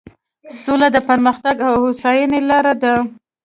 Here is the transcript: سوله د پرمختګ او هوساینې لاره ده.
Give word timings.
سوله 0.61 0.87
د 0.95 0.97
پرمختګ 1.09 1.55
او 1.67 1.73
هوساینې 1.83 2.39
لاره 2.49 2.73
ده. 2.81 2.93